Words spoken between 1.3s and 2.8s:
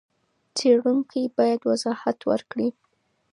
بايد وضاحت ورکړي.